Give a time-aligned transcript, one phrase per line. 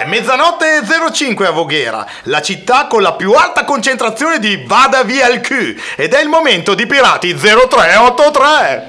[0.00, 5.02] È mezzanotte e 05 a Voghera, la città con la più alta concentrazione di Vada
[5.02, 8.88] via il Q ed è il momento di Pirati 0383.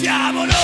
[0.00, 0.54] Siamo noi,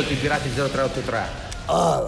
[0.00, 1.18] Anch'io ascolto i Pirati 0383.
[1.66, 2.04] Ah,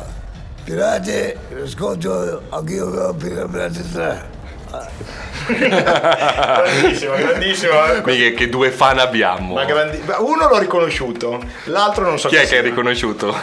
[0.64, 4.30] pirati, ascolto anch'io con Pirati 3.
[5.52, 7.72] grandissimo, grandissimo.
[8.04, 9.54] Mica, che due fan abbiamo.
[9.54, 13.36] Ma grandi- Uno l'ho riconosciuto, l'altro non so Chi è che hai riconosciuto?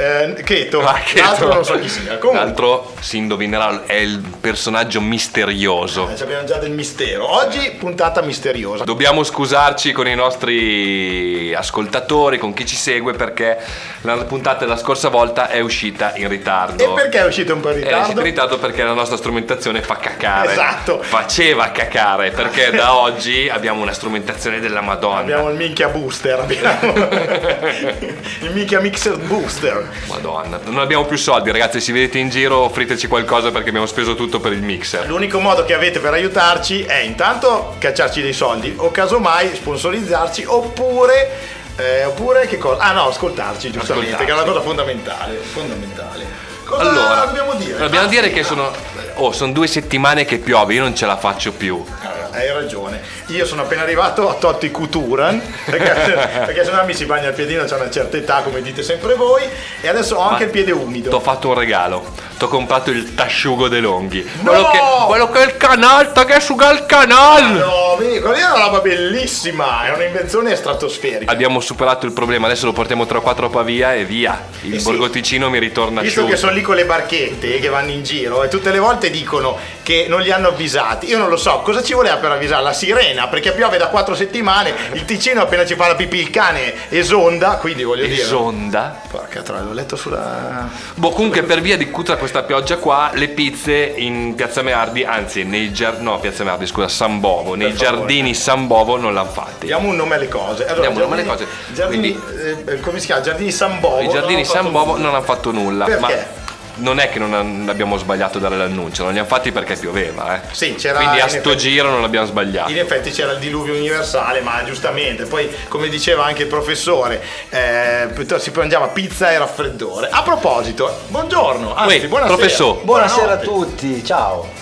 [0.00, 1.24] Eh, Cheto, Ah, Cheto.
[1.26, 2.18] l'altro non so chi sia.
[2.18, 6.08] Comunque, L'altro si indovinerà, è il personaggio misterioso.
[6.08, 7.28] eh, abbiamo già del mistero.
[7.28, 8.84] Oggi puntata misteriosa.
[8.84, 13.58] Dobbiamo scusarci con i nostri ascoltatori, con chi ci segue, perché
[14.02, 16.80] la puntata della scorsa volta è uscita in ritardo.
[16.80, 18.20] E perché è uscito un po' in È uscita ritardo?
[18.20, 20.52] in ritardo perché la nostra strumentazione fa cacare.
[20.52, 21.02] Esatto.
[21.02, 25.18] Faceva cacare, perché da oggi abbiamo una strumentazione della Madonna.
[25.18, 26.94] Abbiamo il minchia booster, abbiamo
[28.42, 29.86] il minchia mixer booster.
[30.06, 30.58] Madonna.
[30.64, 31.80] Non abbiamo più soldi, ragazzi.
[31.80, 35.06] Se vedete in giro, offriteci qualcosa perché abbiamo speso tutto per il mixer.
[35.06, 41.30] L'unico modo che avete per aiutarci è intanto cacciarci dei soldi o casomai sponsorizzarci oppure,
[41.76, 42.80] eh, oppure che cosa?
[42.82, 44.24] Ah no, ascoltarci giustamente, Ascoltarci.
[44.24, 45.34] che è una cosa fondamentale.
[45.36, 46.46] fondamentale.
[46.64, 47.78] Cosa Allora, dobbiamo dire?
[47.78, 48.70] Dobbiamo Ah, dire che sono.
[49.14, 51.82] Oh, sono due settimane che piove, io non ce la faccio più.
[52.30, 53.00] Hai ragione.
[53.28, 55.90] Io sono appena arrivato a Totti Couturan perché,
[56.46, 59.14] perché se no mi si bagna il piedino, c'è una certa età, come dite sempre
[59.14, 59.42] voi,
[59.80, 61.10] e adesso ho anche Ma il piede umido.
[61.10, 62.27] Ti ho fatto un regalo.
[62.38, 64.28] Ti ho comprato il tasciugo De Longhi.
[64.42, 64.50] No!
[64.52, 67.52] Quello, che, quello che è il canal, che asciuga il canal.
[67.52, 71.30] No, vedi, quella è una roba bellissima, è un'invenzione stratosferica.
[71.32, 74.44] Abbiamo superato il problema, adesso lo portiamo tra quattro Pavia e via.
[74.62, 75.38] Il Eh sì.
[75.48, 76.34] mi ritorna Visto asciutto.
[76.34, 79.56] che sono lì con le barchette che vanno in giro e tutte le volte dicono
[79.82, 82.62] che non li hanno avvisati, io non lo so, cosa ci voleva per avvisare?
[82.62, 86.30] La sirena, perché piove da quattro settimane, il Ticino appena ci fa la pipì il
[86.30, 88.20] cane esonda, quindi voglio dire...
[88.20, 89.00] Esonda.
[89.08, 90.68] Porca troia, l'ho letto sulla...
[90.94, 95.44] Boh, comunque per via di tutta questa pioggia qua, le pizze in Piazza Meardi, anzi
[95.44, 97.96] nei giardini, no Piazza Meardi scusa, San Bovo, nei favore.
[97.96, 99.64] giardini San Bovo non l'hanno fatti.
[99.64, 100.66] Diamo un nome alle cose.
[100.66, 101.46] Allora, Diamo un nome alle cose.
[101.72, 102.20] Giardini,
[102.66, 103.22] eh, come si chiama?
[103.22, 104.00] Giardini San Bovo.
[104.02, 105.04] I giardini San Bovo nulla.
[105.06, 105.84] non hanno fatto nulla.
[105.86, 106.00] Perché?
[106.00, 106.37] Ma
[106.78, 110.36] non è che non abbiamo sbagliato a dare l'annuncio, non li hanno fatti perché pioveva,
[110.36, 110.40] eh.
[110.52, 112.70] Sì, c'era Quindi a sto effetti- giro non abbiamo sbagliato.
[112.70, 118.08] In effetti c'era il diluvio universale, ma giustamente, poi come diceva anche il professore, eh,
[118.14, 120.08] piuttosto si mangiava pizza e raffreddore.
[120.10, 122.36] A proposito, buongiorno, anzi, Uè, buonasera.
[122.36, 122.80] professore.
[122.82, 124.57] Buonasera a tutti, ciao.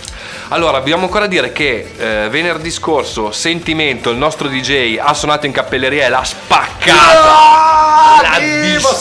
[0.48, 5.52] Allora, dobbiamo ancora dire che eh, venerdì scorso Sentimento, il nostro DJ, ha suonato in
[5.52, 6.94] cappelleria e l'ha spaccata.
[8.22, 8.96] l'ha Ah, vivo distrutta.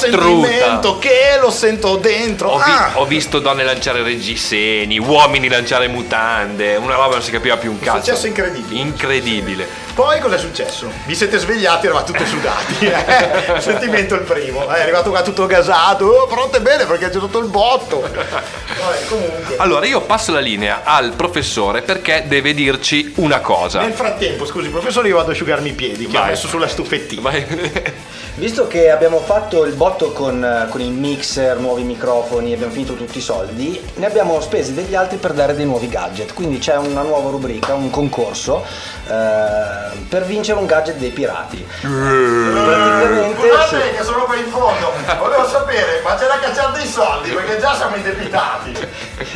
[0.48, 2.50] sentimento, che lo sento dentro.
[2.50, 2.92] Ho, vi- Ah!
[2.96, 7.80] ho visto donne lanciare reggiseni, uomini lanciare mutande, una roba non si capiva più un
[7.80, 8.00] cazzo.
[8.04, 8.80] successo incredibile.
[8.82, 9.68] Incredibile.
[9.94, 10.92] Poi cosa è successo?
[11.06, 12.86] Vi siete svegliati, eravate tutti sudati.
[12.86, 13.62] eh?
[13.62, 14.68] Sentimento il primo.
[14.68, 16.06] È arrivato qua tutto gasato.
[16.06, 18.02] Oh, pronte bene perché c'è sotto il botto.
[18.12, 19.56] Vabbè, comunque.
[19.58, 23.82] Allora, io passo la linea al professore perché deve dirci una cosa.
[23.82, 26.30] Nel frattempo, scusi, professore, io vado ad asciugarmi i piedi, che ho Vai.
[26.30, 27.22] messo sulla stufettina.
[27.22, 27.46] Vai.
[28.36, 33.18] Visto che abbiamo fatto il botto con, con il mixer, nuovi microfoni, abbiamo finito tutti
[33.18, 36.34] i soldi, ne abbiamo spesi degli altri per dare dei nuovi gadget.
[36.34, 38.66] Quindi c'è una nuova rubrica, un concorso
[39.08, 41.66] eh, per vincere un gadget dei pirati.
[41.82, 43.98] Praticamente Scusate sì.
[43.98, 47.74] che sono qua in fondo, volevo sapere, ma c'è da cacciare dei soldi perché già
[47.74, 48.74] siamo indebitati.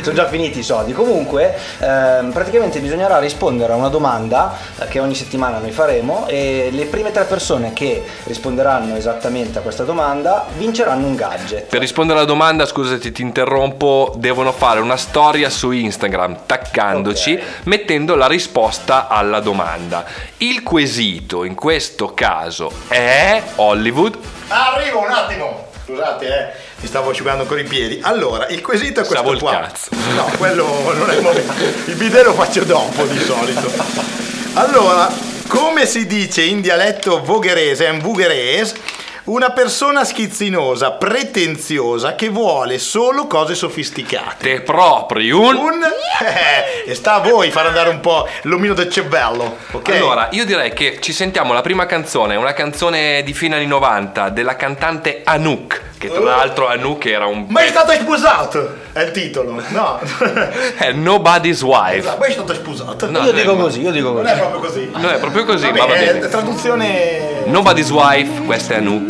[0.02, 0.92] sono già finiti i soldi.
[0.92, 1.86] Comunque, eh,
[2.32, 7.10] praticamente bisognerà rispondere a una domanda eh, che ogni settimana noi faremo e le prime
[7.10, 11.64] tre persone che risponderanno esattamente a questa domanda vinceranno un gadget.
[11.64, 17.42] Per rispondere alla domanda, scusati, ti interrompo, devono fare una storia su Instagram taccandoci, Ok.
[17.64, 20.04] mettendo la risposta alla domanda.
[20.38, 24.16] Il quesito in questo caso è Hollywood.
[24.48, 25.68] Arrivo un attimo.
[25.84, 27.98] Scusate, eh, mi stavo asciugando ancora i piedi.
[28.02, 29.50] Allora, il quesito è questo Stavo qua.
[29.52, 29.90] cazzo.
[30.14, 31.52] No, quello non è il momento.
[31.86, 33.70] Il bidet lo faccio dopo di solito.
[34.54, 35.12] Allora,
[35.46, 38.74] come si dice in dialetto vogherese, un vugherese,
[39.24, 44.36] una persona schizzinosa, pretenziosa, che vuole solo cose sofisticate.
[44.38, 45.56] Te proprio un...
[45.56, 45.80] Un...
[46.22, 49.88] Eh, e sta a voi far andare un po' l'omino del cervello, ok?
[49.88, 54.28] Allora, io direi che ci sentiamo la prima canzone, una canzone di fine anni 90
[54.28, 57.46] della cantante Anouk, che tra l'altro Anouk era un...
[57.48, 58.76] Ma è stato sposato!
[58.92, 59.98] È il titolo, no?
[60.76, 61.96] è Nobody's Wife.
[61.98, 63.10] Esatto, ma è stato sposato.
[63.10, 64.34] No, io dico no, così, io dico Non così.
[64.34, 64.90] è proprio così.
[64.92, 66.28] No, è proprio così, Vabbè, ma va è bene.
[66.28, 67.42] traduzione.
[67.46, 69.09] Nobody's Wife, questa è Anouk,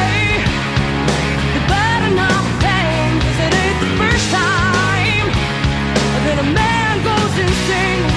[7.67, 8.10] sing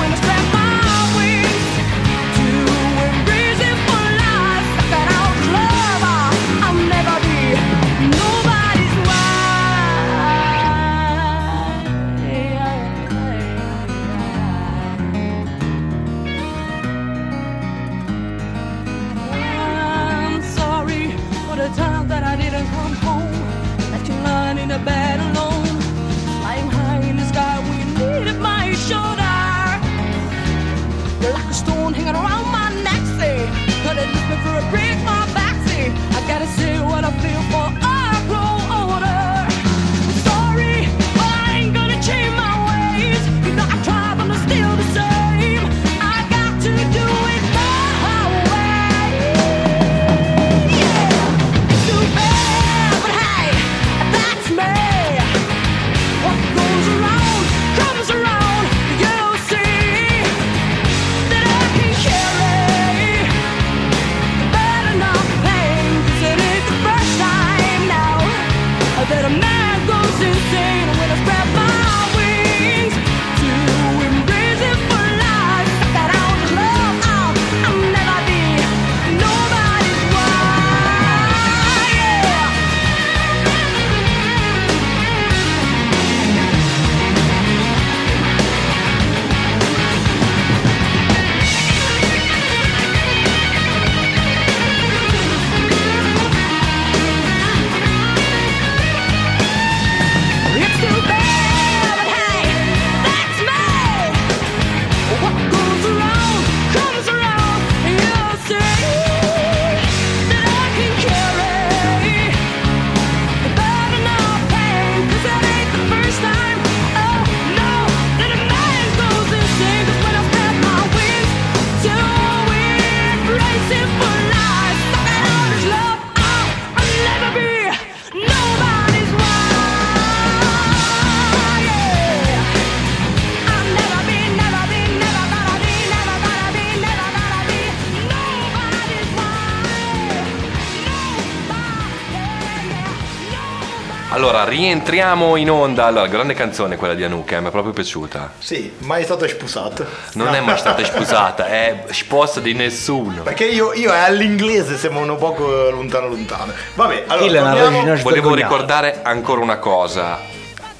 [144.74, 145.86] rientriamo in onda.
[145.86, 148.32] Allora, grande canzone quella di Anouk, eh, mi è proprio piaciuta.
[148.38, 149.86] Sì, mai stato sposato.
[150.14, 150.32] Non No.
[150.34, 153.22] è mai stata sposata, è sposa di nessuno.
[153.22, 156.52] Perché io, io all'inglese siamo un poco lontano lontano.
[156.74, 160.18] Vabbè, allora torniamo- Volevo ricordare ancora una cosa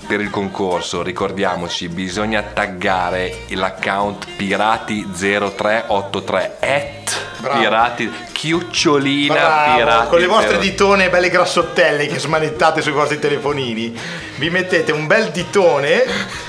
[0.08, 7.58] per il concorso, ricordiamoci, bisogna taggare l'account pirati0383 at Bravo.
[7.60, 8.12] pirati
[8.44, 10.58] chiocciolina Bravo, pirati con le vostre 03.
[10.58, 13.98] ditone belle grassottelle che smanettate sui vostri telefonini.
[14.36, 16.04] Vi mettete un bel ditone,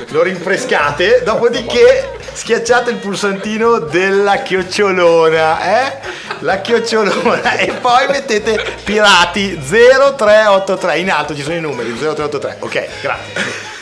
[0.10, 5.98] lo rinfrescate, dopodiché schiacciate il pulsantino della chiocciolona, eh?
[6.40, 12.58] La chiocciolona e poi mettete pirati 0383 in alto ci sono i numeri 0383.
[12.60, 13.75] Ok, grazie.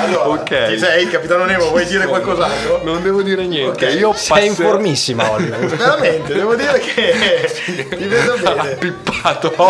[0.00, 0.66] Allora, Ok.
[0.68, 1.08] chi sei?
[1.08, 2.80] Capitano Nemo, vuoi dire qualcos'altro?
[2.84, 3.86] Non devo dire niente.
[3.86, 3.94] Ok.
[3.94, 5.58] Io Sei passerò- informissima Oliver.
[5.76, 7.50] Veramente, devo dire che
[7.96, 8.74] ti vedo Ha bene.
[8.76, 9.54] pippato.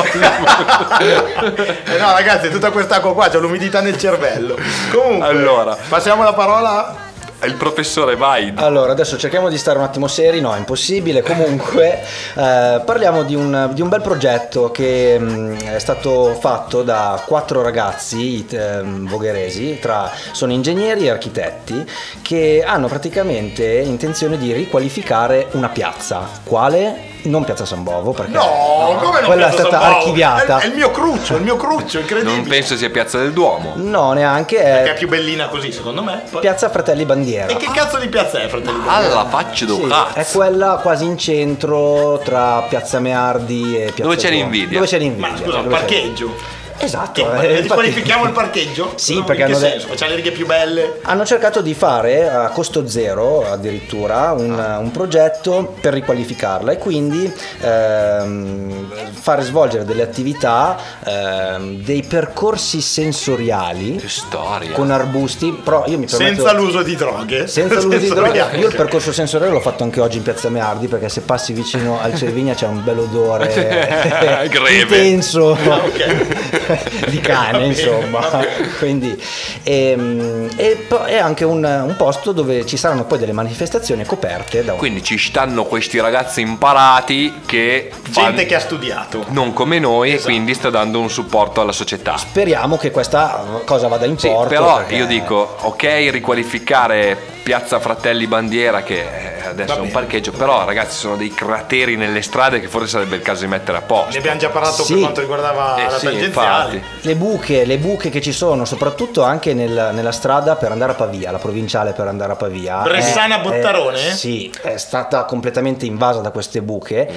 [0.99, 4.57] Eh no, ragazzi, tutta quest'acqua qua, c'ho l'umidità nel cervello.
[4.93, 5.77] Comunque, Allora.
[5.89, 7.05] passiamo la parola.
[7.45, 8.53] Il professore vai.
[8.57, 11.23] Allora, adesso cerchiamo di stare un attimo seri, no, è impossibile.
[11.23, 12.01] Comunque,
[12.35, 17.63] eh, parliamo di un, di un bel progetto che mh, è stato fatto da quattro
[17.63, 21.85] ragazzi ehm, vogheresi, tra, sono ingegneri e architetti,
[22.23, 26.27] che hanno praticamente intenzione di riqualificare una piazza.
[26.43, 27.15] Quale?
[27.27, 29.97] Non Piazza San Bovo, perché No, come non quella è Piazza stata San Paolo?
[29.97, 30.59] archiviata.
[30.59, 32.37] È, è il mio cruccio, è il mio cruccio, incredibile.
[32.37, 33.73] Non penso sia Piazza del Duomo.
[33.77, 36.23] No, neanche, Che è è più bellina così, secondo me.
[36.31, 37.47] Poi- Piazza Fratelli Bandiera.
[37.53, 38.83] E che cazzo di piazza è, fratelli?
[38.87, 40.39] Alla faccia Sì, do è cazzo.
[40.39, 44.43] quella quasi in centro tra Piazza Meardi e Piazza Dove c'è Duomo.
[44.43, 44.79] l'invidia?
[44.79, 45.31] Dove c'è l'invidia?
[45.31, 46.35] Ma scusa, c'è- parcheggio.
[46.79, 47.13] Esatto.
[47.13, 48.93] Che, eh, infatti- qualifichiamo il parcheggio?
[48.97, 49.87] Sì, No, perché in che hanno senso?
[49.89, 50.99] Facciamo le righe più belle.
[51.03, 57.33] Hanno cercato di fare a costo zero addirittura un, un progetto per riqualificarla e quindi
[57.61, 64.73] ehm, fare svolgere delle attività, ehm, dei percorsi sensoriali Che storia.
[64.73, 66.35] con arbusti, però io mi permetto...
[66.43, 67.47] Senza l'uso di droghe.
[67.47, 70.87] Senza l'uso di droga, io il percorso sensoriale l'ho fatto anche oggi in Piazza Meardi
[70.89, 73.45] perché se passi vicino al Cervinia c'è un bel odore
[74.81, 76.66] intenso ok.
[77.09, 78.45] di cane, bene, insomma.
[78.79, 79.21] Quindi,
[79.63, 84.65] ehm, e, po- è anche un, un posto dove ci saranno poi delle manifestazioni coperte
[84.65, 89.25] da un Quindi ci stanno questi ragazzi imparati che fan- Gente che ha studiato.
[89.29, 90.23] non come noi Esatto.
[90.23, 92.17] e quindi sta dando un supporto alla società.
[92.17, 94.49] Speriamo che questa cosa vada in Sì, porto.
[94.49, 99.93] però perché- io dico, ok, riqualificare Piazza Fratelli Bandiera, che eh, adesso è un bene.
[99.93, 103.79] parcheggio, però ragazzi sono dei crateri nelle strade che forse sarebbe il caso di mettere
[103.79, 104.19] a Ne posto.
[104.19, 104.95] abbiamo già parlato Sì.
[104.95, 106.75] per quanto riguardava Eh la sì, tangenziale.
[106.75, 107.07] infatti.
[107.07, 110.95] Le buche, le buche che ci sono, soprattutto anche nel- nella strada per andare a
[110.97, 112.79] Pavia, la provinciale per andare a Pavia.
[112.83, 114.09] Bressana è- Bottarone?
[114.09, 117.09] è- sì, è stata completamente invasa da queste buche.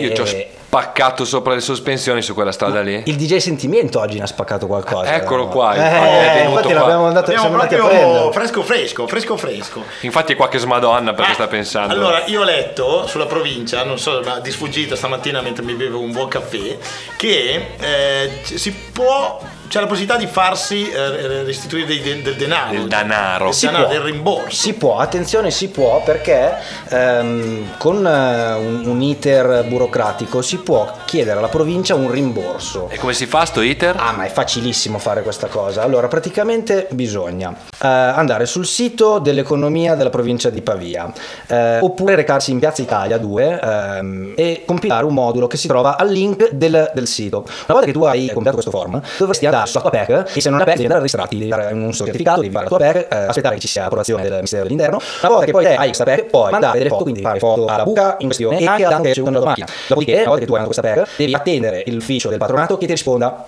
[0.00, 0.24] Io ci ho
[0.80, 3.02] spaccato sopra le sospensioni su quella strada lì.
[3.06, 5.14] il DJ Sentimento oggi ne ha spaccato qualcosa.
[5.14, 5.48] Eccolo no?
[5.48, 6.80] qua, Eh, infatti, infatti qua.
[6.80, 8.32] l'abbiamo andato, Abbiamo siamo andati a prendere.
[8.32, 9.82] fresco fresco, fresco fresco.
[10.02, 11.92] Infatti è qua che smadonna perché Ah, sta pensando.
[11.94, 15.98] Allora, io ho letto sulla provincia, non so, ma di sfuggita stamattina mentre mi bevo
[16.00, 16.76] un buon caffè,
[17.16, 22.72] che eh, si può, c'è la possibilità di farsi eh, restituire dei- del, del denaro.
[22.72, 23.50] Del danaro.
[23.50, 23.86] Del, può.
[23.88, 24.56] del rimborso.
[24.56, 26.54] Si può, attenzione, si può perché
[26.88, 32.88] ehm, con eh, un, un iter burocratico si può chiedere alla provincia un rimborso.
[32.90, 33.96] E come si fa sto iter?
[33.98, 35.82] Ah, ma è facilissimo fare questa cosa.
[35.82, 41.12] Allora, praticamente bisogna eh, andare sul sito dell'economia della provincia di Pavia,
[41.48, 45.96] eh, oppure recarsi in Piazza Italia 2 ehm, e compilare un modulo che si trova
[45.96, 47.44] al link del, del sito.
[47.46, 50.50] Una volta che tu hai compilato questo form, dovresti andare sulla tua PEC e se
[50.50, 52.78] non hai PEC devi andare a registrarti, devi fare un certificato, devi fare la tua
[52.78, 55.00] PEC, eh, aspettare che ci sia l'approvazione del Ministero dell'Interno.
[55.22, 57.66] Una volta che poi te hai questa PEC, puoi mandare delle foto, quindi fare foto
[57.66, 59.66] alla buca in questione e anche anche secondo la tua macchina.
[59.88, 62.92] Dopodiché, una volta che tu hai questa PEC, devi attendere l'ufficio del patronato che ti
[62.92, 63.46] risponda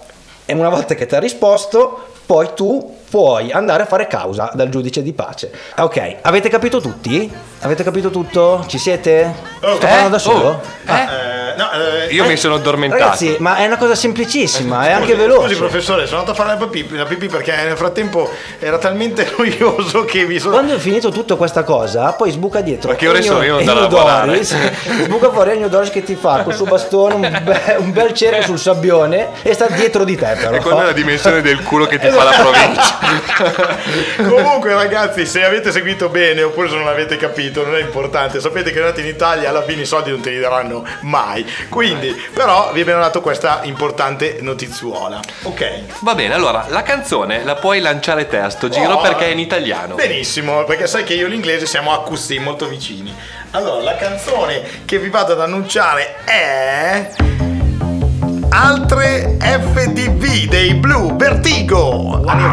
[0.50, 4.68] e una volta che ti ha risposto, poi tu puoi andare a fare causa dal
[4.68, 5.50] giudice di pace.
[5.78, 7.30] Ok, avete capito tutti?
[7.60, 8.64] Avete capito tutto?
[8.68, 9.34] Ci siete?
[9.60, 9.88] Oh, Sto eh?
[9.88, 10.48] parlando da solo?
[10.48, 13.02] Oh, Ah, Eh, no, eh, Io eh, mi sono addormentato.
[13.02, 15.46] Ragazzi, ma è una cosa semplicissima, è anche scusi, veloce.
[15.48, 19.28] Scusi professore, sono andato a fare la pipì, la pipì perché nel frattempo era talmente
[19.36, 20.52] noioso che mi sono...
[20.52, 22.90] Quando è finito tutta questa cosa, poi sbuca dietro.
[22.90, 23.42] Ma che ore sono?
[23.42, 24.26] Io andavo a lavorare.
[24.26, 24.56] Doris,
[25.04, 28.42] sbuca fuori Ennio Doris che ti fa col suo bastone un, be- un bel cerchio
[28.44, 30.54] sul sabbione e sta dietro di te però.
[30.54, 32.97] E quella è la dimensione del culo che ti fa la provincia.
[34.16, 38.40] Comunque ragazzi, se avete seguito bene oppure se non l'avete capito, non è importante.
[38.40, 41.46] Sapete che andate in Italia alla fine i soldi non te li daranno mai.
[41.68, 45.20] Quindi, però vi abbiamo dato questa importante notizuola.
[45.42, 46.00] Ok.
[46.00, 49.28] Va bene, allora la canzone la puoi lanciare te a sto giro Oh, perché è
[49.28, 49.94] in italiano.
[49.94, 53.14] Benissimo, perché sai che io e l'inglese siamo a così molto vicini.
[53.52, 57.10] Allora, la canzone che vi vado ad annunciare è
[58.50, 62.22] Altre FTV dei Blue Vertigo.
[62.26, 62.44] Anni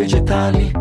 [0.00, 0.79] vegetali.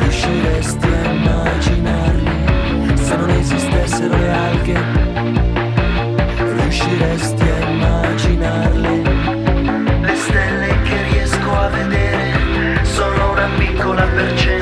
[0.00, 2.30] Riusciresti a immaginarli.
[2.96, 4.78] Se non esistessero le alghe,
[6.60, 9.02] riusciresti a immaginarle.
[10.00, 14.53] Le stelle che riesco a vedere sono una piccola percentuale.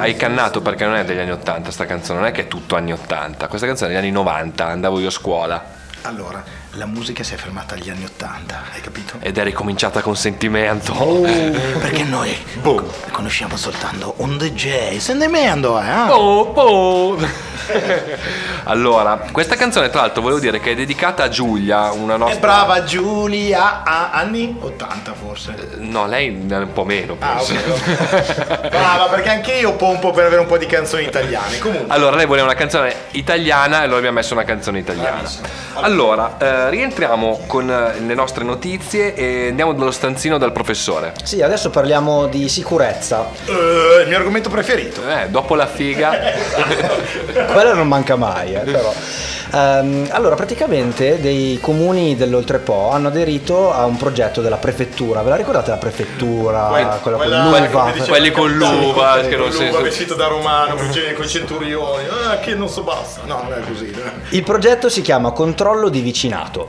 [0.00, 2.76] Hai cannato perché non è degli anni 80 sta canzone, non è che è tutto
[2.76, 5.62] anni 80, questa canzone è degli anni 90, andavo io a scuola
[6.02, 9.16] Allora, la musica si è fermata agli anni 80, hai capito?
[9.20, 10.94] ed è ricominciata con sentimento.
[11.78, 12.84] Perché noi Boom.
[13.10, 16.06] conosciamo soltanto un DJ, sentimento, eh?
[16.06, 17.18] Po, po.
[18.64, 22.36] allora, questa canzone tra l'altro volevo dire che è dedicata a Giulia, una nostra...
[22.36, 25.54] È brava Giulia, a anni 80 forse.
[25.78, 27.52] No, lei è un po' meno, Ah, penso.
[27.54, 28.68] ok.
[28.70, 31.58] Brava, perché anche io pompo per avere un po' di canzoni italiane.
[31.58, 31.92] Comunque.
[31.94, 35.28] Allora, lei voleva una canzone italiana e allora abbiamo messo una canzone italiana.
[35.74, 41.12] Allora, eh, rientriamo con eh, le nostre notizie e andiamo dallo stanzino del professore.
[41.22, 43.26] Sì, adesso parliamo di sicurezza.
[43.46, 45.00] Eh, il mio argomento preferito.
[45.08, 46.10] Eh, dopo la figa.
[47.60, 48.90] Quello non manca mai, eh, però.
[49.52, 55.20] Ehm, allora, praticamente dei comuni dell'Oltrepo hanno aderito a un progetto della prefettura.
[55.22, 56.68] Ve la ricordate la prefettura?
[56.70, 57.68] Quella- quella con quella- l'uva?
[57.68, 62.04] come diceva Quelli con l'uva, con che non l'uva vestito da romano, con i centurioni.
[62.28, 63.20] Ah, che non so basta.
[63.26, 63.90] No, non è così.
[63.90, 64.36] eh.
[64.36, 66.66] Il progetto si chiama Controllo di vicinato.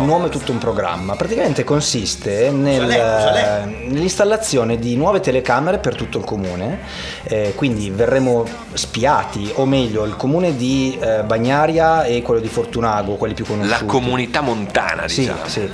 [0.00, 1.14] Un nome è tutto un programma.
[1.16, 3.86] Praticamente consiste nel- lei.
[3.88, 6.80] nell'installazione di nuove telecamere per tutto il comune.
[7.24, 8.44] eh, quindi verremo
[8.74, 13.84] spiati, o meglio, il comune di eh, Bagnaria e quello di Fortunago, quelli più conosciuti.
[13.84, 15.38] La comunità montana, Sì, diciamo.
[15.46, 15.70] sì.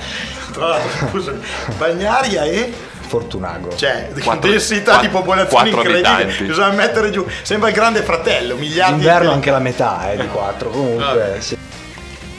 [0.52, 1.38] Tra l'altro, scusami,
[1.78, 3.74] Bagnaria e Fortunago.
[3.74, 6.22] Cioè, Quattro- densità quattro- di popolazione quattro incredibile.
[6.22, 6.44] abitanti.
[6.44, 7.26] Bisogna mettere giù.
[7.42, 11.04] Sembra il grande fratello, miliardi D'inverno di anche la metà eh, di 4 comunque.
[11.04, 11.40] Vabbè.
[11.40, 11.56] sì.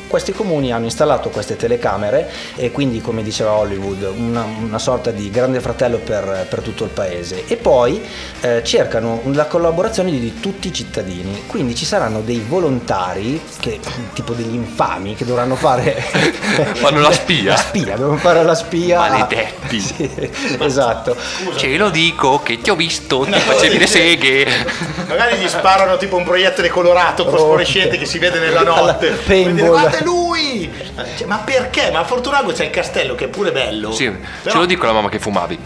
[0.10, 5.30] Questi comuni hanno installato queste telecamere e quindi, come diceva Hollywood, una, una sorta di
[5.30, 7.43] grande fratello per, per tutto il paese.
[7.45, 8.02] E poi
[8.41, 11.43] eh, cercano la collaborazione di tutti i cittadini.
[11.45, 13.80] Quindi ci saranno dei volontari, che,
[14.13, 15.91] tipo degli infami, che dovranno fare.
[16.74, 17.52] Fanno la spia?
[17.52, 18.98] La spia, devono fare la spia.
[19.00, 19.58] Maledetti.
[19.89, 20.10] Sì,
[20.60, 21.15] esatto.
[21.56, 24.48] Ce lo dico che ti ho visto, ti No, facevi le seghe.
[25.08, 29.12] Magari gli sparano tipo un proiettile colorato fosforescente che si vede nella notte.
[29.26, 29.98] Paintball.
[29.99, 30.71] È lui!
[31.17, 31.91] Cioè, ma perché?
[31.91, 33.91] Ma a Fortunago c'è il castello che è pure bello.
[33.91, 35.57] Sì, Però- ce lo dico alla mamma che fumavi.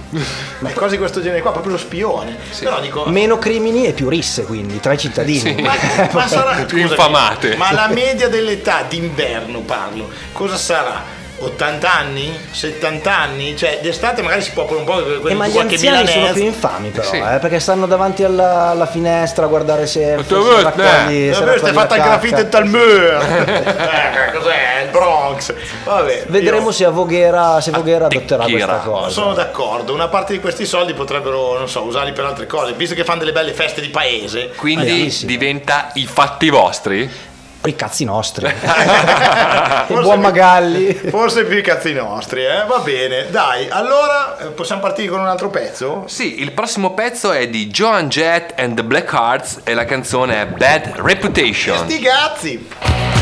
[0.60, 2.38] Ma cose di questo genere qua, proprio lo spione.
[2.60, 3.06] Però dico.
[3.06, 5.40] Meno crimini e più risse, quindi, tra i cittadini.
[5.40, 5.54] Sì.
[5.62, 5.76] Ma,
[6.12, 7.56] ma sarà Più scusami, infamate.
[7.56, 11.22] Ma la media dell'età d'inverno parlo, cosa sarà?
[11.46, 12.38] 80 anni?
[12.52, 13.56] 70 anni?
[13.58, 16.10] Cioè d'estate magari si può un po' E quelli ma di gli qualche anziani sono
[16.20, 16.34] milanese.
[16.34, 17.16] più infami però, Sì.
[17.18, 21.34] eh, perché stanno davanti alla, alla finestra a guardare se, se tu raccogli, Eh, se
[21.34, 22.48] stai raccogli fatta il la graffiti cacca.
[22.50, 22.80] tal mur.
[22.82, 24.82] eh, cos'è?
[24.84, 25.54] Il Bronx.
[25.86, 26.26] Vabbè.
[26.28, 29.10] Vedremo io se a Voghera, se Voghera adotterà questa cosa.
[29.10, 32.96] Sono d'accordo, una parte di questi soldi potrebbero, non so, usarli per altre cose, visto
[32.96, 34.50] che fanno delle belle feste di paese.
[34.56, 37.32] Quindi diventa i fatti vostri.
[37.66, 38.48] I cazzi nostri.
[38.52, 40.94] Il Forse buon Magalli.
[40.94, 42.66] Forse più i cazzi nostri, eh?
[42.68, 46.04] Va bene, dai, allora eh, possiamo partire con un altro pezzo?
[46.08, 50.42] Sì, il prossimo pezzo è di Joan Jett and the Black Hearts e la canzone
[50.42, 51.78] è Bad Reputation.
[51.78, 53.13] Sti cazzi!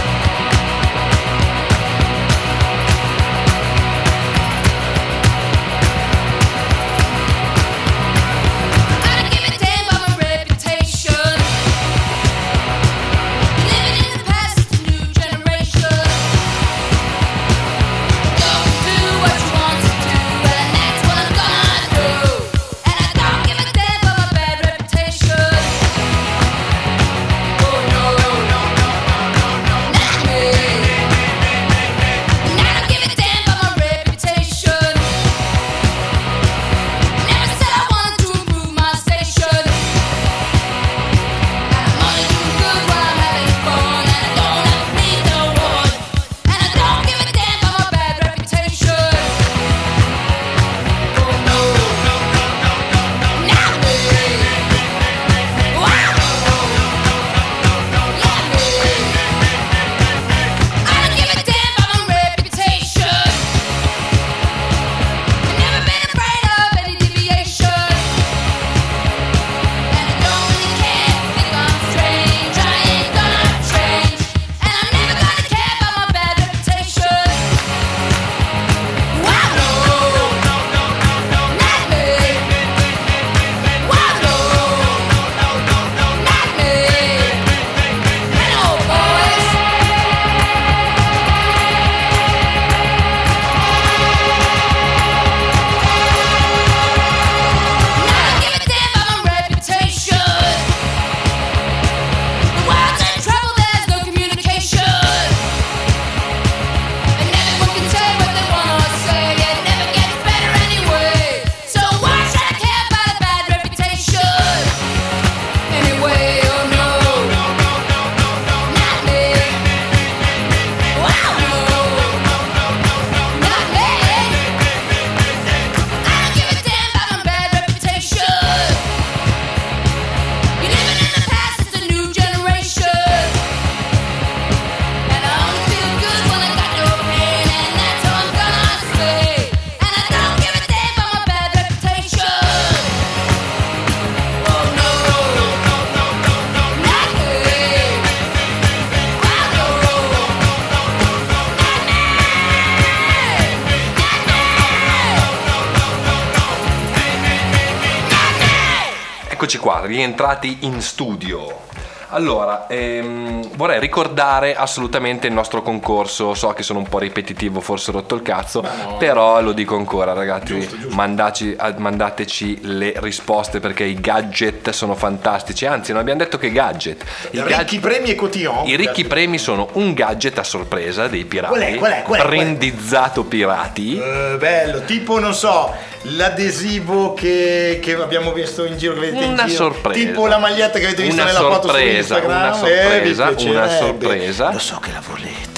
[159.85, 161.80] Rientrati in studio.
[162.13, 166.33] Allora, ehm, vorrei ricordare assolutamente il nostro concorso.
[166.33, 168.63] So che sono un po' ripetitivo, forse ho rotto il cazzo,
[168.97, 170.67] però lo dico ancora, ragazzi.
[170.89, 175.65] mandaci- ah, mandateci le risposte perché i gadget sono fantastici.
[175.65, 177.03] Anzi, non abbiamo detto che gadget.
[177.31, 178.67] I, Ricchi gadget- premi e cotillon.
[178.67, 181.53] i ricchi premi sono un gadget a sorpresa dei pirati.
[181.53, 181.75] Qual è?
[181.75, 182.01] Qual è?
[182.03, 182.25] Qual è?
[182.25, 183.97] Brandizzato pirati.
[183.97, 189.47] Eh, bello, tipo non so, l'adesivo che, che abbiamo visto in giro, che vedete Una
[189.47, 189.99] sorpresa.
[189.99, 193.31] Tipo la maglietta che avete visto Una nella foto su sorpresa, una Eh, sorpresa, una
[193.35, 193.77] piacerebbe.
[193.77, 194.51] sorpresa.
[194.51, 195.50] Lo so che la volete.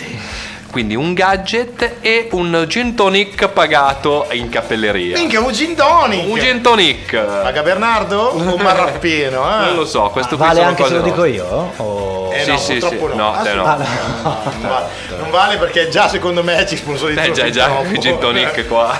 [0.73, 5.15] Quindi un gadget e un gin tonic pagato in cappelleria.
[5.15, 6.27] Minchia, un gin tonic!
[6.27, 7.15] Un gin tonic.
[7.15, 9.43] Paga Bernardo o un marrappino?
[9.43, 9.65] Eh?
[9.65, 11.45] Non lo so, questo qui Vale sono anche se lo dico io?
[11.77, 12.31] O...
[12.33, 12.97] Eh Sì, no, sì, sì.
[12.99, 13.13] no.
[13.13, 13.65] No, te no.
[13.65, 13.85] Ah, no.
[14.23, 14.85] Non vale,
[15.19, 18.99] non vale perché già secondo me ci sponsorizza Eh già, già, il gin tonic qua.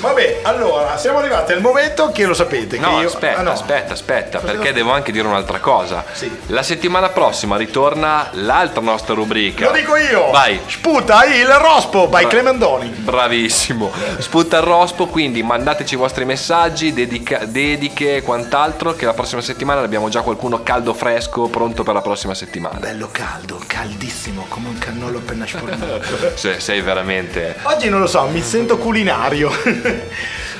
[0.00, 2.78] Vabbè, allora, siamo arrivati al momento che lo sapete.
[2.78, 3.08] No, che io...
[3.08, 3.50] aspetta, ah, no.
[3.50, 6.04] aspetta, aspetta, Cosa perché devo- devo anche dire un'altra cosa.
[6.12, 6.34] Sì.
[6.46, 9.66] La settimana prossima ritorna l'altra nostra rubrica.
[9.66, 10.30] Lo dico io!
[10.30, 10.58] Vai.
[10.78, 12.86] Sputa il rospo by Bra- Clemendoni.
[12.88, 13.90] Bravissimo.
[14.18, 19.40] Sputta il rospo, quindi mandateci i vostri messaggi, dedica- dediche e quant'altro, che la prossima
[19.40, 22.78] settimana abbiamo già qualcuno caldo fresco pronto per la prossima settimana.
[22.78, 26.00] Bello caldo, caldissimo, come un cannolo appena sfornato.
[26.36, 27.56] Se sei veramente...
[27.64, 29.50] Oggi non lo so, mi sento culinario.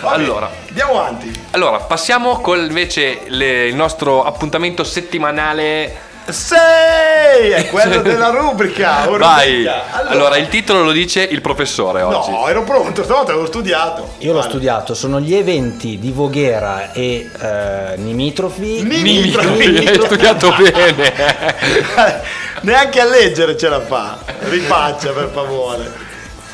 [0.01, 0.51] Vabbè, Allora.
[0.69, 1.33] andiamo avanti.
[1.53, 6.07] Allora, passiamo con invece le- il nostro appuntamento settimanale.
[6.31, 7.51] Sei!
[7.51, 9.09] È quello della rubrica.
[9.09, 9.65] o Vai!
[9.65, 10.09] rubrica.
[10.09, 12.31] Allora, il titolo lo dice il professore oggi.
[12.31, 14.15] No, ero pronto, stavolta avevo studiato.
[14.19, 18.83] Io l'ho studiato, sono gli eventi di Voghera e eh, Nimitrofi.
[18.83, 21.15] Nimitrofi, hai studiato bene.
[22.63, 24.19] Neanche a leggere ce la fa.
[24.41, 26.07] Rifaccia per favore.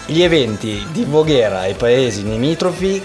[0.06, 3.02] Gli eventi di Voghera e paesi nimitrofi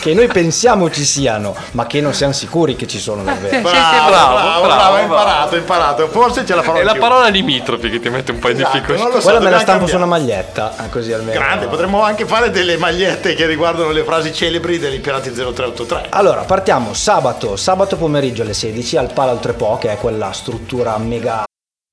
[0.00, 3.48] che noi pensiamo ci siano, ma che non siamo sicuri che ci sono davvero.
[3.48, 4.98] Sì, sì, bravo, bravo, bravo, bravo.
[4.98, 6.08] imparato, imparato.
[6.08, 8.72] Forse ce la farò È la parola limitrofi che ti mette un po' in Esatto,
[8.72, 9.02] difficoltà.
[9.02, 11.38] non lo so, Quella me la stampo su una maglietta, eh, così almeno.
[11.38, 16.06] Grande, potremmo anche fare delle magliette che riguardano le frasi celebri degli Pirati 0383.
[16.10, 21.44] Allora, partiamo sabato, sabato pomeriggio alle 16 al Pala Oltrepo, che è quella struttura mega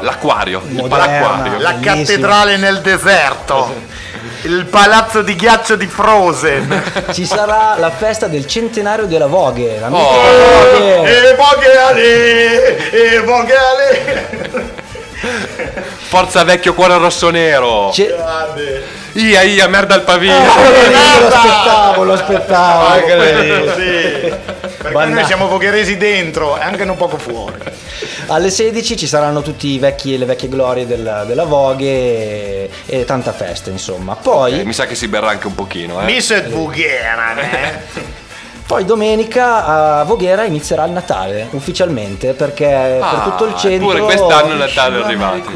[0.00, 1.04] L'acquario, il Moderna.
[1.04, 1.58] palacquario.
[1.58, 1.96] La Bellissimo.
[1.96, 3.74] cattedrale nel deserto.
[4.44, 6.82] Il palazzo di ghiaccio di Frozen.
[7.12, 9.78] Ci sarà la festa del centenario della Vogue.
[9.78, 10.12] La Oh.
[10.12, 11.02] Vogue.
[11.02, 14.28] E voghe ale, e voghe ale.
[16.08, 17.92] Forza vecchio cuore rosso nero.
[19.12, 20.34] Ia, ia, merda al pavino.
[20.36, 22.86] Ah, lo aspettavo, lo aspettavo.
[22.86, 22.94] Ah.
[24.86, 27.54] Perché Banna- noi siamo vogheresi dentro e anche un poco fuori.
[28.26, 33.04] Alle 16 ci saranno tutti i vecchi, le vecchie glorie del- della Vogue e, e
[33.04, 34.14] tanta festa, insomma.
[34.14, 36.04] Poi, Eh, mi sa che si berrà anche un pochino, eh.
[36.04, 38.24] Miss Voghera, eh.
[38.76, 39.64] poi domenica
[40.00, 44.58] a Voghera inizierà il Natale ufficialmente perché per tutto il Ah, centro Pure quest'anno il
[44.58, 45.50] Natale è arrivato.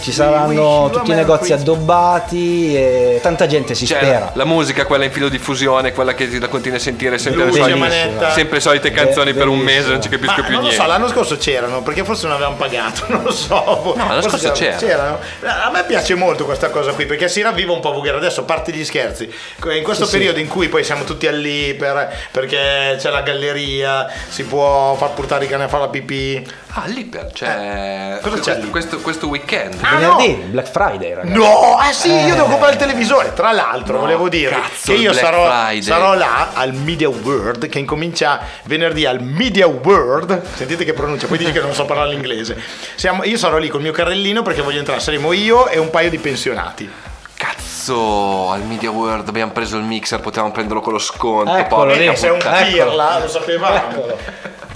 [0.00, 4.30] ci saranno tutti i negozi addobbati e tanta gente si Cioè, spera.
[4.34, 7.48] la musica, quella in filo diffusione, quella che ti la continui a sentire sempre le,
[7.48, 8.30] Luce, solite, manetta.
[8.32, 10.76] sempre le solite canzoni per un mese, non ci capisco Ma più non lo niente.
[10.82, 13.94] so, l'anno scorso c'erano, perché forse non avevamo pagato, non lo so.
[13.96, 14.76] No, l'anno scorso c'era.
[14.76, 15.18] c'erano.
[15.40, 18.18] A me piace molto questa cosa qui, perché si ravviva un po' Voghera.
[18.18, 19.32] Adesso, a parte gli scherzi,
[19.74, 22.64] in questo periodo in cui poi siamo tutti al lì per- perché
[22.98, 26.46] c'è la galleria, si può far portare i cani a fare la pipì.
[26.78, 28.70] Ah, lì per, cioè, Cosa c'è questo, lì?
[28.70, 29.78] questo, questo weekend.
[29.80, 30.44] Ah, Venerdì, no!
[30.48, 31.38] Black Friday, ragazzi.
[31.38, 33.32] No, ah sì, io devo comprare il televisore.
[33.32, 35.82] Tra l'altro, No, volevo dire cazzo, che io sarò, Friday.
[35.82, 40.42] sarò là al Media World che incomincia venerdì al Media World.
[40.54, 42.60] Sentite che pronuncia, poi dici che non so parlare l'inglese.
[42.94, 45.00] Siamo- io sarò lì col mio carrellino perché voglio entrare.
[45.00, 46.90] Saremo io e un paio di pensionati.
[47.86, 51.54] Cazzo, al Media World abbiamo preso il mixer, potevamo prenderlo con lo sconto.
[51.54, 52.16] Eccolo porca lì.
[52.16, 52.66] sei un puttana.
[52.66, 54.16] pirla, lo sapevamo.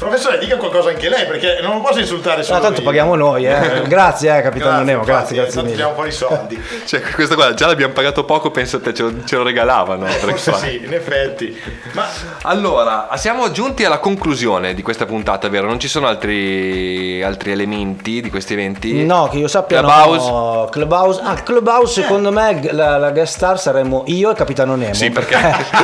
[0.01, 2.87] Professore, dica qualcosa anche lei perché non lo posso insultare solo No, tanto io.
[2.87, 3.83] paghiamo noi, eh.
[3.87, 5.71] Grazie, eh, capitano Nemo, infatti, grazie, grazie tanto mille.
[5.73, 6.63] tiriamo fuori i soldi.
[6.91, 10.07] Cioè, questo qua già l'abbiamo pagato poco, penso a te, ce lo, ce lo regalavano.
[10.23, 11.57] Black Forse sì, in effetti.
[11.93, 12.07] Ma
[12.43, 15.67] Allora, siamo giunti alla conclusione di questa puntata, vero?
[15.67, 19.05] Non ci sono altri, altri elementi di questi eventi?
[19.05, 20.29] No, che io sappia Clubhouse?
[20.31, 20.69] no.
[20.71, 21.21] Clubhouse.
[21.23, 24.95] Ah, Clubhouse secondo me la, la guest star saremo io e Capitano Nemo.
[24.95, 25.37] Sì, perché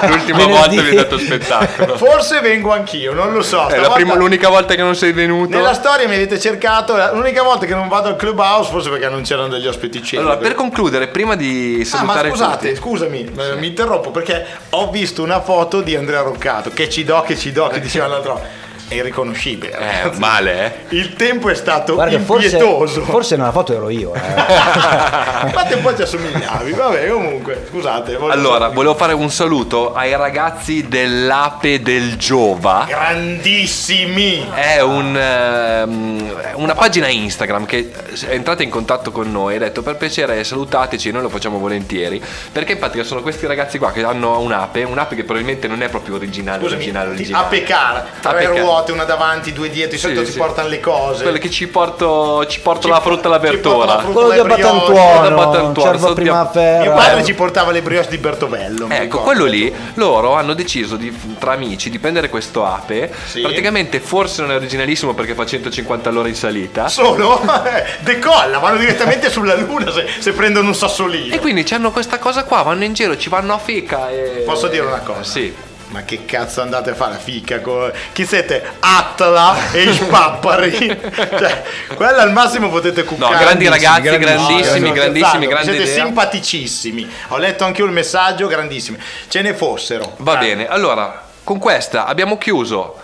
[0.06, 1.96] l'ultima volta vi ho dato spettacolo.
[1.98, 3.66] forse vengo anch'io, non lo so.
[3.66, 5.56] È la Stavolta prima- l'unica volta che non sei venuto.
[5.56, 9.22] Nella storia mi avete cercato, l'unica volta che non vado al clubhouse forse perché non
[9.22, 10.22] c'erano degli ospiti cieli.
[10.22, 14.44] Allora, per concludere, prima di Ah, ma salutare scusate, tutti- scusami, eh, mi interrompo perché
[14.70, 18.06] ho visto una foto di Andrea Roccato che ci do, che ci do, che diceva
[18.06, 18.64] l'altro.
[18.88, 19.72] È irriconoscibile.
[19.76, 20.94] Eh, male, eh?
[20.96, 23.02] Il tempo è stato Guarda, che forse, impietoso.
[23.02, 24.14] forse nella foto ero io.
[24.14, 24.20] eh.
[25.46, 28.12] Infatti un po' ci assomigliavi, vabbè, comunque, scusate.
[28.16, 28.74] volevo Allora, sapere.
[28.74, 32.84] volevo fare un saluto ai ragazzi dell'Ape del Giova.
[32.88, 34.46] grandissimi.
[34.54, 37.90] È un, ehm, una pagina Instagram che
[38.28, 41.58] è entrata in contatto con noi e ha detto per piacere salutateci, noi lo facciamo
[41.58, 42.22] volentieri.
[42.52, 45.88] Perché in pratica sono questi ragazzi qua che hanno un'ape, un'ape che probabilmente non è
[45.88, 47.44] proprio originale, Scusami, originale, originale.
[47.46, 48.64] Ape car, tre Ape car.
[48.76, 50.38] Ruote, una davanti, due dietro, di Sì, solito ti sì.
[50.38, 51.22] portano le cose.
[51.22, 54.36] Quelle che ci porto, ci porto la frutta e la ci la frutta Quello di
[54.36, 54.62] le brioche.
[54.62, 58.88] Quello da Battantuono, Battantuono, cervo so- prima Mio padre ci portava le brioche di Bertovello.
[58.90, 63.12] Ecco, quello lì, loro hanno deciso di, tra amici di prendere questo ape.
[63.26, 63.40] Sì.
[63.40, 66.88] Praticamente forse non è originalissimo perché fa 150 all'ora in salita.
[66.88, 67.40] Solo
[68.00, 71.34] decolla, vanno direttamente sulla luna se, se prendono un sassolino.
[71.34, 74.42] E quindi hanno questa cosa qua, vanno in giro, ci vanno a fica e...
[74.44, 75.22] Posso dire una cosa?
[75.22, 75.65] Sì.
[75.88, 77.60] Ma che cazzo andate a fare a fica?
[77.60, 78.62] con- Chi siete?
[78.80, 80.72] Attala e Spappari?
[81.38, 81.62] cioè,
[81.94, 83.32] quella al massimo potete cuccare.
[83.34, 86.04] No, grandi ragazzi, No, grandissimi, sto grandissimi, grande Siete idea.
[86.04, 87.10] simpaticissimi.
[87.28, 88.98] Ho letto anche io il messaggio, grandissimi.
[89.28, 90.14] Ce ne fossero.
[90.18, 90.36] Va Ah.
[90.38, 93.00] bene, allora, con questa abbiamo chiuso.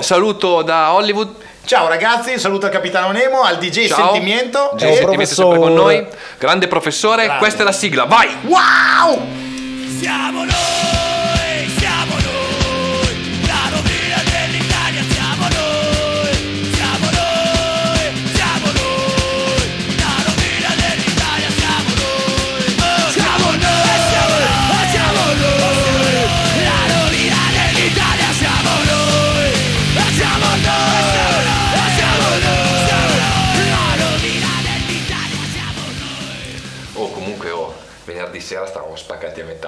[0.00, 1.34] Saluto da Hollywood.
[1.64, 4.12] Ciao ragazzi, saluto al capitano Nemo, al DJ Ciao.
[4.12, 4.76] Sentimento.
[4.76, 5.72] E- sentimento sempre con professore.
[5.74, 6.06] noi.
[6.38, 7.38] Grande professore, Grande.
[7.40, 8.28] questa è la sigla, vai!
[8.42, 9.26] Wow!
[9.98, 10.50] Siamo noi,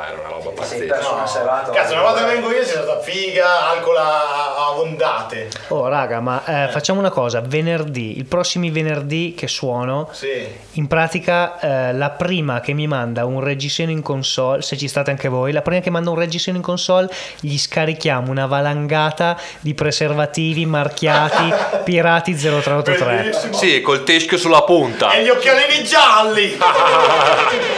[0.06, 0.94] era una roba pazzesca.
[0.94, 1.72] perso una serata.
[1.72, 5.48] Cazzo, una volta che vengo io c'è stata figa, alcol a, a ondate.
[5.68, 10.46] Oh raga, ma eh, facciamo una cosa, venerdì, i prossimi venerdì che suono, Sì.
[10.72, 15.11] in pratica eh, la prima che mi manda un reggiseno in console, se ci state
[15.11, 17.08] anche voi, la prima che manda un reggiseno in console,
[17.40, 21.52] gli scarichiamo una valangata di preservativi marchiati
[21.84, 23.04] Pirati 0383.
[23.16, 23.52] Bellissimo.
[23.54, 25.12] Sì, col teschio sulla punta.
[25.12, 26.56] E gli occhialini gialli!